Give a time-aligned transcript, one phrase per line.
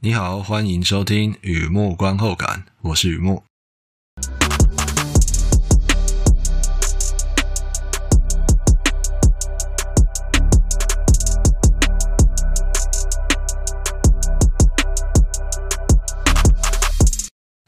[0.00, 3.42] 你好，欢迎收听雨木观后感，我是雨木。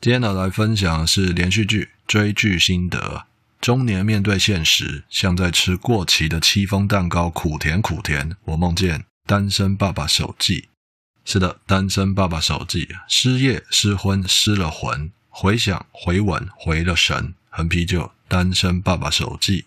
[0.01, 3.27] 今天呢，来分享的是连续剧追剧心得。
[3.61, 8.37] 中年面对现实，像在吃过期的戚风蛋糕，苦甜苦甜。
[8.45, 10.69] 我梦见单身爸爸手记。
[11.25, 19.65] 是的，单身爸爸手记，失业、失婚、失了魂，回想、回吻、回了神，横啤酒，单身爸爸手记。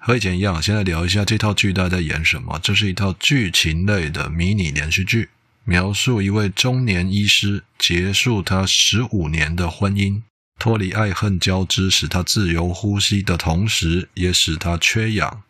[0.00, 2.58] 和以前一样，先来聊一下这套剧大家在演什么。
[2.62, 5.30] 这是一套剧情类的迷你连续剧，
[5.64, 10.22] 描述一位中年医师结束他十五年的婚姻，
[10.58, 15.42] 脱离爱恨交织，使他自由呼吸的同时，也使他缺氧。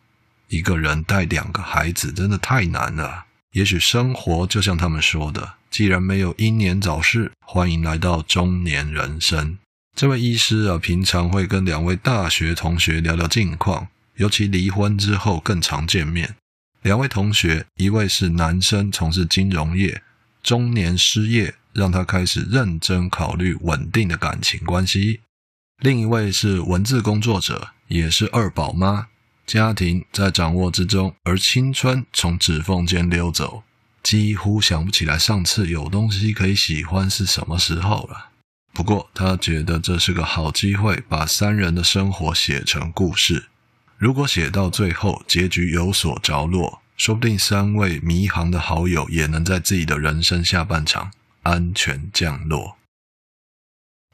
[0.47, 3.25] 一个人带两个孩子，真的太难了。
[3.53, 9.57] 也许生活就像他们说的，既然没有英年早逝，欢迎来到中年人生。
[9.95, 16.35] 这位医师啊，平常会跟两位大学同学聊聊近况，尤其离婚之后更常见面。
[16.83, 20.03] 两位同学，一位是男生，从事金融业，
[20.43, 25.19] 中年失业，让他开始认真考虑稳定的感情关系；
[25.81, 29.07] 另一位是文字工作者，也是二宝妈。
[29.49, 33.63] 家庭在掌握之中，而青春从指缝间溜走，
[34.03, 38.29] 几乎想不起来上次有东西可以喜欢是什么时候了。
[38.73, 43.47] 不过，他觉得这是个好机会，把三人的生活写成故事。
[43.97, 51.11] 如果写到最后，结局有所着落，说不定三位迷航的好友也能在自己的人生下半场
[51.41, 52.77] 安全降落。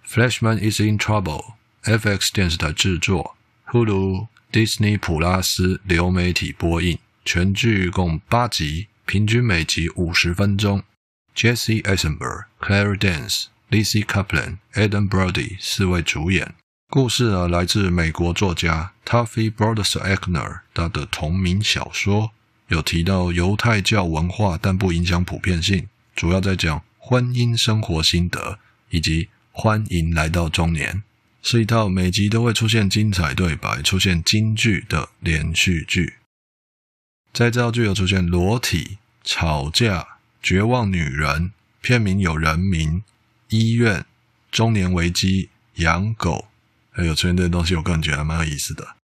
[0.08, 3.36] Fleshman is in trouble，FX 电视台制作
[3.68, 4.28] ，Hulu。
[4.64, 10.84] 士尼普拉斯流媒体播映，全剧共八集，平均每集五十分钟。
[11.36, 16.54] Jesse Eisenberg、Clare Danes、Lizzy Caplan、Adam Brody 四位主演。
[16.90, 22.32] 故事呢，来自美国作家 Tuffy Brodersacner 他的同名小说，
[22.70, 25.90] 有提到犹太教文化，但不影响普遍性。
[26.16, 28.60] 主要在讲婚姻生活心得，
[28.92, 31.04] 以及欢迎来到中年。
[31.48, 36.16] 是一套每集都会出现精彩对白、出现金句的连续剧。
[37.32, 41.52] 在这套剧有出现裸体、吵架、绝望女人，
[41.82, 43.04] 片名有人名、
[43.50, 44.04] 医院、
[44.52, 46.48] 中年危机、养狗，
[46.90, 48.96] 还有出现这些东西，我个人觉得还蛮有意思的。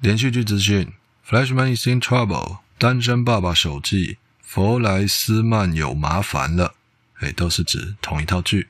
[0.00, 0.94] 连续剧资讯
[1.28, 6.74] ：Fleshman is in trouble，单身爸爸手记，弗莱斯曼有麻烦了，
[7.16, 8.68] 哎，都是指同一套剧。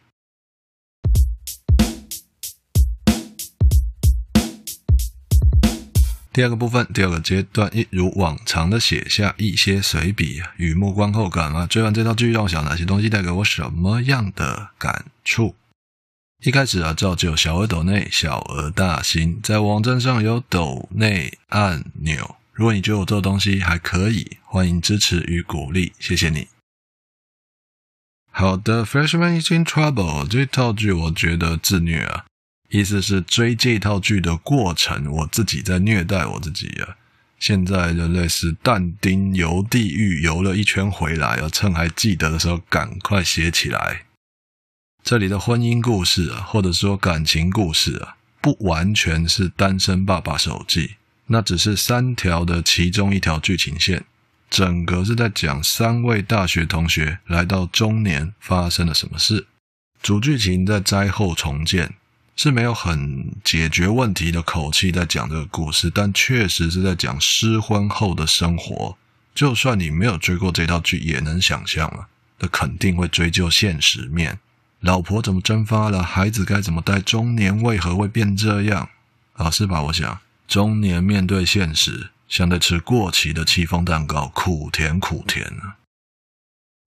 [6.34, 11.64] 第二个部分，第二个阶段，一如往常的写下一些随笔，雨木观后感啊。
[11.64, 15.54] 追完这套剧，让我想哪些东西带给我什么样的感触？
[16.44, 22.34] 一开始啊，照旧小额抖内，小额大新，在网站上有抖内按钮。
[22.52, 26.48] 如果你觉得我做的东西还可以，欢迎支持与鼓励，谢谢你。
[28.32, 32.24] 好的，Freshman is in trouble 这套剧，我觉得自虐啊。
[32.74, 36.96] 意思是追这套剧的过程，我自己在虐待我自己啊！
[37.38, 44.06] 现在就类似但丁游地狱游了一圈回来，要趁还记得的时候赶快写起来。
[45.04, 50.96] 这里的婚姻故事啊，或者说感情故事啊，不完全是单身爸爸手记，
[51.28, 54.04] 那只是三条的其中一条剧情线，
[54.50, 59.46] 整个是在讲三位大学同学来到中年发生了什么事。
[60.02, 61.94] 主剧情在灾后重建。
[62.36, 68.96] 是没有很解决问题的口气在讲这个故事，但确实是在讲失婚后的生活。
[69.34, 72.08] 就算你没有追过这套剧，也能想象了，
[72.38, 74.38] 那肯定会追究现实面：
[74.80, 76.02] 老婆怎么蒸发了？
[76.02, 77.00] 孩子该怎么带？
[77.00, 78.88] 中年为何会变这样？
[79.34, 79.82] 啊，是吧？
[79.82, 85.76] 我想，中年面对现实，像在吃过期的戚风蛋糕，苦甜苦甜啊。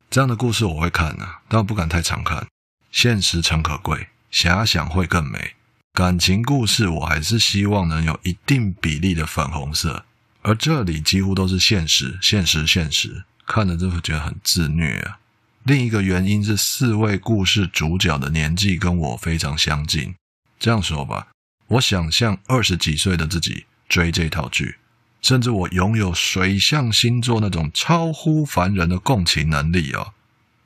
[0.10, 2.48] 这样的故事我会看啊，但我不敢太常看，
[2.92, 4.08] 现实诚可贵。
[4.32, 5.54] 遐想会更美，
[5.94, 10.06] 感情故事我还是希望能有一定比例的粉红色，
[10.42, 15.20] 而这里几乎都是现实，现实，现实，看了就会觉得很自虐啊。
[15.64, 20.16] 另一个原因是四位故事主角的年纪跟我非常相近，
[20.60, 21.28] 这样说吧，
[21.68, 24.76] 我想象二十几岁的自己追这套剧，
[25.22, 30.14] 甚至我拥有水象星座那种超乎凡人的共情能力哦，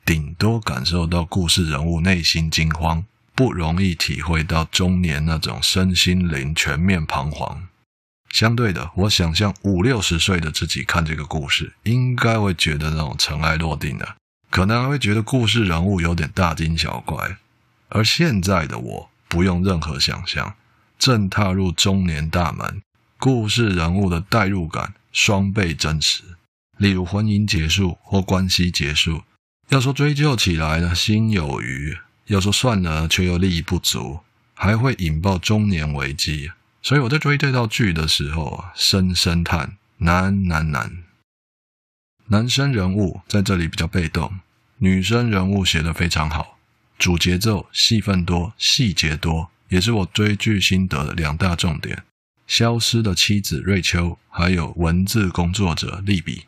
[0.04, 3.04] 顶多感受到故事人物内心惊慌。
[3.34, 7.68] 不容易体会到中年那种身心灵全面彷徨。
[8.30, 14.16] 相对的，我想象五六十岁的自己看这个故事，应该会觉得那种尘埃落定的，
[14.50, 17.36] 可能还会觉得故事人物有点大惊小怪。
[17.90, 20.54] 而现在的我，不用任何想象，
[20.98, 22.80] 正踏入中年大门，
[23.18, 26.22] 故事人物的代入感双倍真实。
[26.78, 29.24] 例如婚姻结束或关系结束，
[29.68, 31.94] 要说追究起来呢，心有余；
[32.26, 34.20] 要说算了，却又利益不足，
[34.54, 36.50] 还会引爆中年危机。
[36.82, 41.04] 所以我在追这套剧的时候啊，深深叹难难难。
[42.26, 44.40] 男生人物在这里比较被动，
[44.78, 46.58] 女生人物写得非常好。
[46.98, 52.04] 主节奏、戏份多、细节多，也是我追剧心得的两大重点。
[52.46, 56.46] 消失的妻子瑞秋，还有文字工作者利比。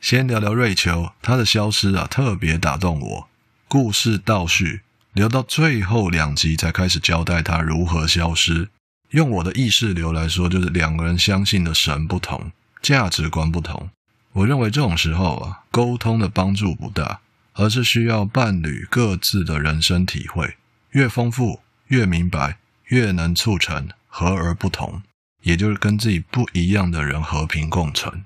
[0.00, 3.28] 先聊聊瑞秋，她的消失啊，特别打动我。
[3.72, 4.82] 故事倒叙，
[5.14, 8.68] 留到最后两集才开始交代他如何消失。
[9.12, 12.52] 用我的意识流来说，就是两个人相信的神不同，
[12.82, 13.88] 价值观不同。
[14.34, 17.20] 我认为这种时候啊，沟通的帮助不大。
[17.54, 20.56] 而是需要伴侣各自的人生体会，
[20.90, 22.58] 越丰富越明白，
[22.88, 25.02] 越能促成和而不同，
[25.44, 28.22] 也就是跟自己不一样的人和平共存。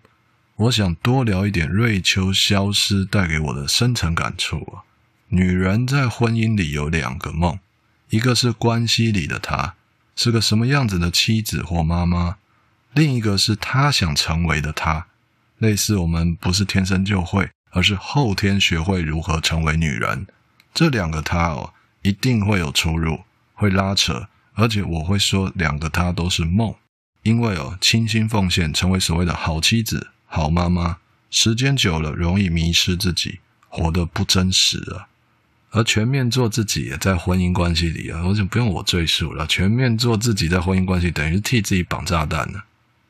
[0.56, 4.82] 我想多聊一点瑞秋消失带给我的深层感触啊。
[5.28, 7.58] 女人在婚姻里有两个梦，
[8.10, 9.74] 一个是关系里的她
[10.14, 12.36] 是个什么样子的妻子或妈妈，
[12.92, 15.06] 另一个是她想成为的她，
[15.58, 17.50] 类似我们不是天生就会。
[17.72, 20.26] 而是后天学会如何成为女人，
[20.72, 23.20] 这两个她哦，一定会有出入，
[23.52, 26.74] 会拉扯，而且我会说两个她都是梦，
[27.22, 30.96] 因为哦，倾心奉献成为所谓的好妻子、好妈妈，
[31.28, 35.08] 时间久了容易迷失自己，活得不真实啊。
[35.76, 42.62] 而全面做自己，在婚姻关系里啊，我就不用我赘述了，全面做自己在婚姻关系等于是替自己绑炸弹呢。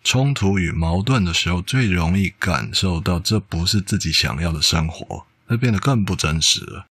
[0.02, 6.86] 冲突与矛盾的时候，最容易感受到这不是自己想要的生活，那变得更不真实了。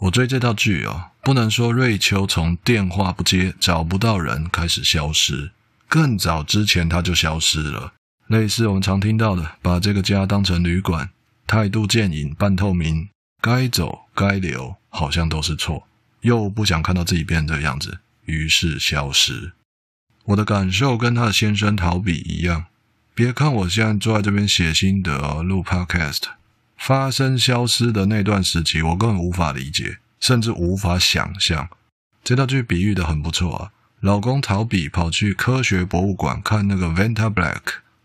[0.00, 5.52] 我追这套剧哦，不能说瑞秋从电话不接、找不到人开始消失，
[5.86, 7.92] 更早之前他就消失了。
[8.26, 11.10] 类似我们常听到的，把这个家当成旅馆，
[11.46, 13.08] 态度渐隐、半透明，
[13.40, 15.86] 该走该留，好像都是错，
[16.20, 19.52] 又不想看到自己变成这样子，于是消失。
[20.26, 22.66] 我的感受跟他的先生陶比一样。
[23.14, 26.22] 别看我现在坐在这边写心得，录 Podcast，
[26.76, 31.68] 发生消失的那段时期，我根本无法理解，甚至无法想象。
[32.22, 33.72] 这道具比喻的很不错啊。
[34.00, 37.60] 老公陶比跑去科学博物馆看那个 Vanta Black，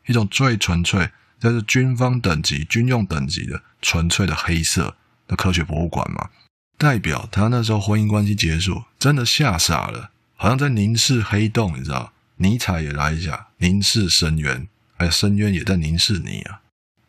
[0.08, 4.98] 一种最纯粹，但是军方等级、军用等级的纯粹的黑色
[5.28, 6.30] 的科学博物馆嘛，
[6.78, 10.12] 代表他那时候婚姻关系结束，真的吓傻了。
[10.36, 12.12] 好像在凝视黑洞，你知道？
[12.38, 14.68] 尼采也来一下，凝视深渊，
[14.98, 16.60] 哎，深渊也在凝视你啊。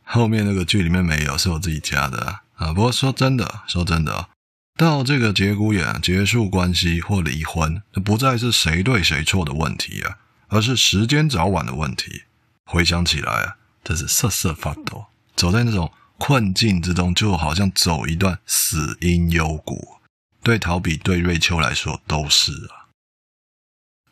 [0.05, 2.73] 后面那个剧里面没有，是我自己加的啊。
[2.73, 4.29] 不过说真的，说真的，
[4.77, 12.23] 到这个节骨眼，结束关系或离婚，这不再是谁对谁错的问题啊，而是时间早晚的问题。
[12.65, 19.99] 回想起来啊，真是瑟瑟发抖，走在那种困境之中，就好像走一段死因幽谷。
[20.43, 22.87] 对陶比，对瑞秋来说，都是啊。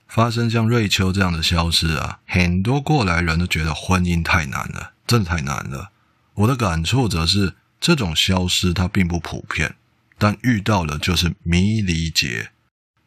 [0.06, 5.90] 发生像瑞秋这样的消失啊，很多过来人都觉得婚姻太难了，真的太难了。
[6.34, 9.76] 我的感触则是，这种消失它并不普遍，
[10.18, 12.50] 但遇到了就是迷离结。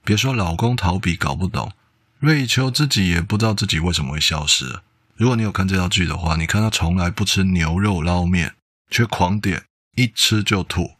[0.04, 1.72] 别说老公陶比搞不懂，
[2.20, 4.80] 瑞秋自己也不知道自己为什么会消失。
[5.16, 8.56] 如果你有看这套剧的话，你看他从来不吃牛肉捞面，
[8.90, 9.66] 却狂点，
[9.96, 10.92] 一吃就吐，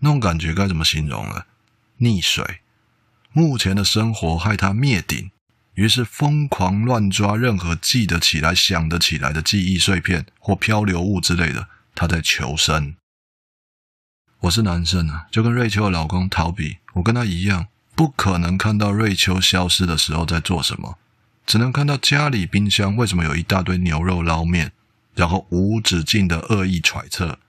[0.00, 1.44] 那种感觉该怎么形容呢？
[2.00, 2.60] 溺水。
[3.32, 5.30] 目前的生活害他灭顶。
[5.74, 12.96] 于是疯狂乱抓任何记得起来、想得起来的记忆碎片或漂流物之类的，他在求生。
[14.40, 20.96] 我是男生啊，就跟瑞秋的老公陶比，我跟他一样，不可能看到瑞秋消失的时候在做什么，
[21.44, 24.72] 只能看到家里冰箱为什么有一大堆牛肉捞面，
[25.16, 27.40] 然后无止境的恶意揣测。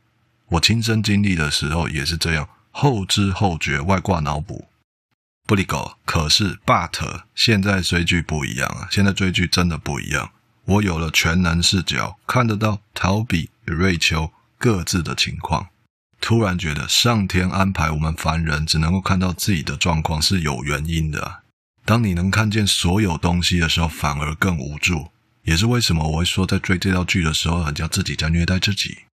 [0.47, 4.69] 我亲身经历的时候也是这样，后知后觉，外挂脑补。
[5.45, 8.87] 不离狗，可是 but 现在追剧不一样啊！
[8.91, 10.31] 现在追剧真的不一样。
[10.65, 15.67] 我有了全能视角，看得到陶比与瑞秋各自的情况，
[16.19, 21.43] 突然觉得上天安排我们凡人只能够看到自己的状况是有原因的。
[21.85, 25.09] 当你能看见所有东西的时候，反而更无助。
[25.47, 29.05] 也是为什么我会说，在追这套剧的时候，很像自己在虐待自己。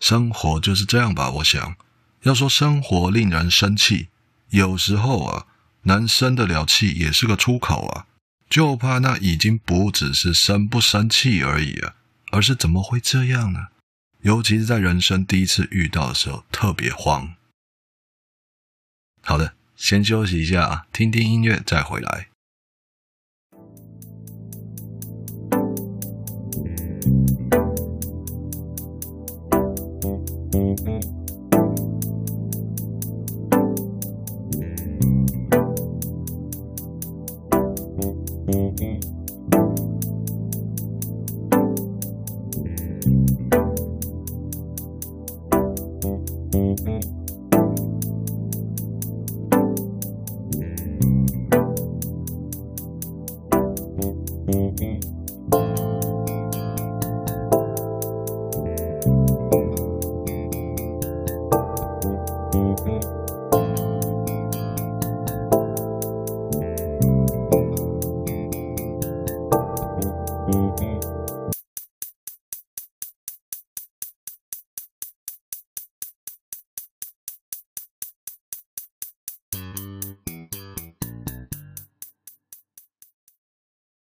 [0.00, 1.30] 生活就是这样吧？
[1.30, 1.76] 我想
[2.22, 4.08] 要说，生活令人生气。
[4.50, 5.46] 有时候啊，
[5.82, 8.06] 能生得了气也是个出口啊，
[8.50, 11.94] 就怕那已经不只是生不生气而已啊，
[12.32, 13.68] 而是怎么会这样呢？
[14.22, 17.36] 尤其是在人生第一次遇到的时候，特别慌。
[19.22, 22.31] 好的，先休息一下啊，听听音乐再回来。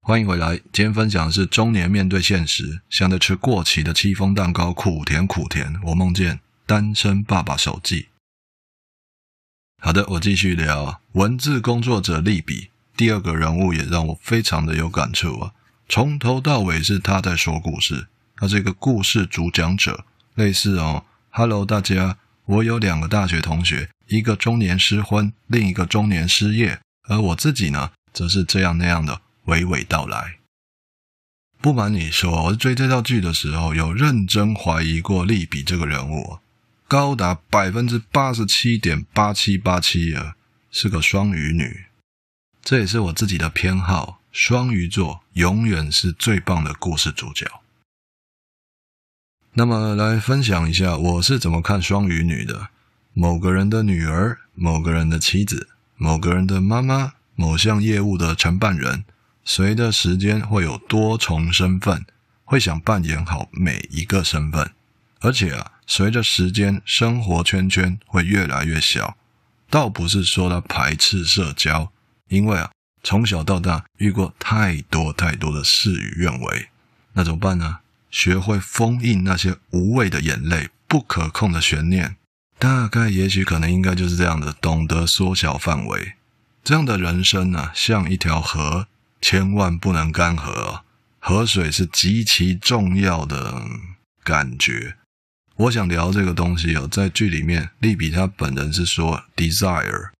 [0.05, 5.81] 欢迎回来，今天分享的是中年面对现实，像在吃过期的戚风蛋糕，苦甜苦甜。
[5.85, 8.09] 我梦见单身爸爸手记。
[9.81, 15.55] 好的，我继续聊文字工作者利比，第二个人物也让我非常的有感触啊，
[15.93, 18.07] 从头到尾是他在说故事，
[18.37, 20.07] 他是一个故事主讲者，
[20.37, 26.81] 类似哦，Hello 大家，我有两个大学同学，一个中年失婚，另一个中年失业，
[27.11, 29.21] 而我自己呢，则是这样那样的。
[29.45, 30.39] 娓娓道来。
[31.61, 36.39] 不瞒你说，我追这套剧的时候，有认真怀疑过利比这个人物，
[36.89, 40.37] 高达百分之八十七点八七八七啊，
[40.71, 41.85] 是个双鱼女。
[42.63, 47.47] 这也是我自己的偏好，双鱼座永远是最棒的故事主角。
[49.53, 52.71] 那么，来分享一下我是怎么看双鱼女的：
[53.13, 59.05] 某个人的女儿，某个人的妻子，某个人的妈妈，某项业务的承办人。
[59.45, 62.07] 随着时间会有多重身份，
[62.45, 64.73] 会想扮演好每一个身份，
[65.21, 69.19] 而且啊，随着时间，生活圈圈会越来越小。
[69.69, 71.93] 倒不是说他排斥社交，
[72.29, 72.71] 因为啊，
[73.03, 76.69] 从小到大遇过太多太多的事与愿违，
[77.13, 77.79] 那怎么办呢？
[78.11, 82.17] 学会封印那些无谓的眼泪、不可控的悬念，
[82.59, 86.15] 大概也许可能应该就是这样的，懂得缩小范围。
[86.63, 88.89] 这样的人生呢、啊，像一条河。
[89.25, 90.81] 千万不能干涸，
[91.21, 93.63] 河水是极其重要的
[94.25, 94.97] 感觉。
[95.55, 100.11] 我想聊这个东西哦，在剧里面，利比他本人是说 desire，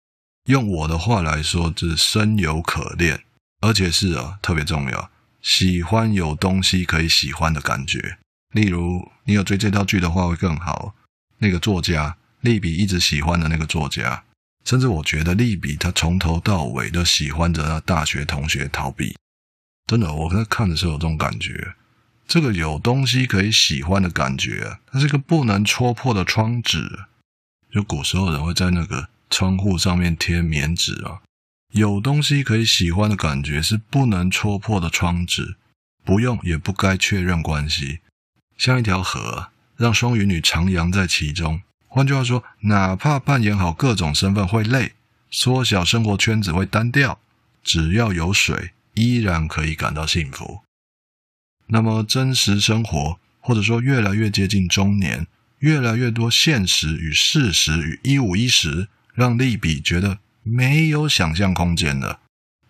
[0.47, 3.23] 用我的话来说，就是深有可恋，
[3.61, 8.19] 而且是啊特别重要，喜欢有东西可以喜欢的感觉。
[8.53, 10.95] 例如，你有追这套剧的话会更好。
[11.39, 14.25] 那个作家，利比一直喜欢的那个作家。
[14.65, 19.17] 甚至我觉得利比他从头到尾都喜欢着他大学同学逃避，
[19.89, 21.75] 真的，我在看的时候有这种感觉，
[22.29, 27.07] 这个有东西可以喜欢的感觉，它是一个不能戳破的窗纸，
[27.73, 31.23] 就古时候人会在那个窗户上面贴棉纸啊，
[31.71, 35.57] 有东西可以喜欢的感觉是不能戳破的窗纸，
[36.05, 38.01] 不用也不该确认关系，
[38.59, 39.49] 像一条河，
[39.79, 41.63] 让双鱼女徜徉在其中。
[41.89, 44.93] 换句话说，哪怕扮演好各种身份会累，
[45.31, 47.19] 缩小生活圈子会单调，
[47.65, 50.61] 只要有水，依然可以感到幸福。
[51.69, 55.27] 那么，真实生活，或者说越来越接近中年，
[55.61, 62.21] 越来越多现实与事实与一五一十，让利比觉得没有想象空间了。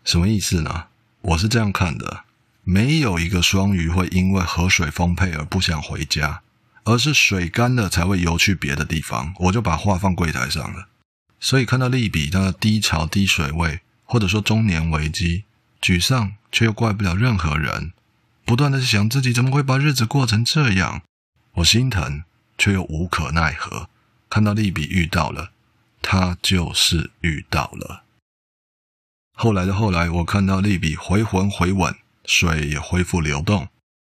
[0.05, 0.87] 什么意思呢？
[1.21, 2.25] 我是这样看的：
[2.65, 6.43] 没有一个双鱼会因为河水丰沛而不想回家。
[6.85, 10.89] 而是水干了才会游去别的地方，我就把话放柜台上了。
[11.39, 15.45] 所以看到利比那低潮、低水位，或者说中年危机，
[15.81, 17.93] 沮丧却又怪不了任何人，
[18.45, 21.03] 不断的想自己怎么会把日子过成这样，
[21.55, 22.25] 我心疼
[22.59, 23.89] 却又无可奈何。
[24.29, 25.53] 看到利比遇到了，
[26.03, 28.05] 他就是遇到了。
[29.33, 33.69] 后来的后来，我看到利比回魂回稳，水也恢复流动。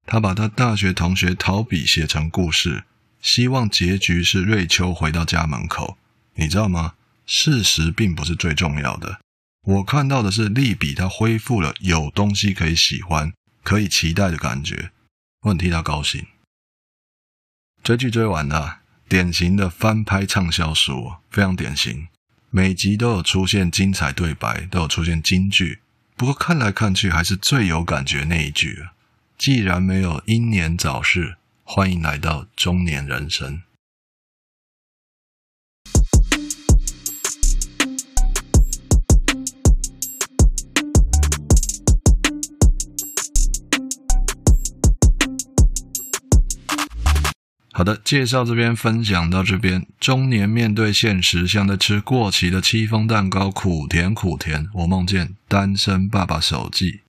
[0.06, 2.84] 他把他大学同学逃笔写成故事，
[3.22, 5.98] 希望结局是瑞秋回到家门口。
[6.34, 6.96] 你知道吗？
[7.25, 9.20] 事实并不是最重要的。
[9.63, 14.92] 我看到的是利比他恢复了有东西可以喜欢、可以期待的感觉，
[15.42, 16.27] 我很替他高兴。
[17.82, 22.07] 追剧追完了，典型的翻拍畅销书，非常典型，
[22.50, 25.79] 每集都有出现精彩对白，都有出现金句。
[26.17, 28.85] 不过看来看去，还是最有感觉那一句。
[29.38, 33.62] 既然没有英年早逝，欢迎来到中年人生。
[47.77, 49.86] 好的，介绍这边分享到这边。
[50.00, 54.70] 中年面对现实，像在吃过期的戚风蛋糕，苦甜苦甜。
[54.75, 57.01] 我梦见单身爸爸手记。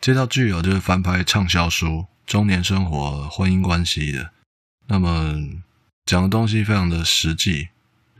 [0.00, 4.32] 这套剧有就是翻拍畅销书，中年生活、婚姻关系的。
[4.88, 5.32] 那么
[6.06, 7.68] 讲的东西非常的实际，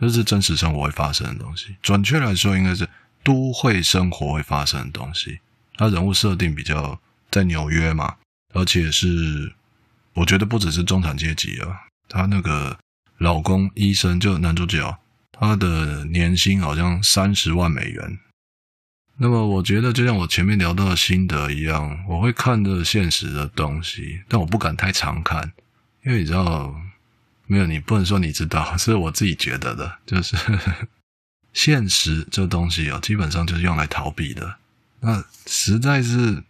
[0.01, 1.75] 就是真实生活会发生的东西。
[1.83, 2.89] 准确来说，应该是
[3.25, 5.41] 都会生活会发生的东西。
[5.75, 7.01] 他人物设定比较
[7.33, 8.15] 在纽约嘛，
[8.53, 9.53] 而且是。
[10.15, 11.69] 我觉得不只是中产阶级啊，
[12.09, 12.79] 她那个
[13.19, 14.99] 老公医生就男主角，
[15.33, 18.19] 他的年薪好像三十万美元。
[19.17, 25.53] 那么我觉得就像我前面聊到的心得一样，我会看这现实的东西，但我不敢太常看，
[26.05, 26.75] 因为你知道，
[27.47, 30.37] 没有你不能说你知道， 是我自己觉得的，就是
[31.53, 34.57] 现实这东西啊，基本上就是用来逃避的，
[35.01, 36.45] 那实在是。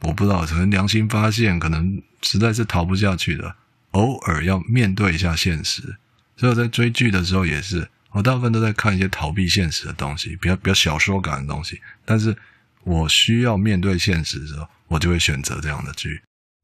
[0.00, 3.56] 我不知道，可能良心发现，可能实在是逃不下去的，
[3.92, 5.96] 偶尔要面对一下现实。
[6.36, 11.80] 所以我在追剧的时候也是，我大部分都在看一些逃避现实的东西，比较比较小说感的东西。
[12.04, 12.36] 但是
[12.84, 16.22] 我需要面对现实的时候，我就会选择这样的剧。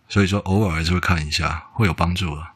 [0.08, 2.46] 所以说，偶尔还是会看一下，会有帮助的。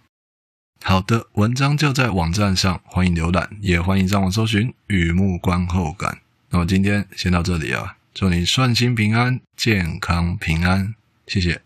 [0.83, 6.19] 好的，文章就在网站上，欢迎浏览，也欢迎上网搜寻“雨幕观后感”。
[6.51, 7.97] 那么今天先到这里啊。
[8.19, 10.95] 祝你顺心平安，健康平安，
[11.27, 11.66] 谢谢。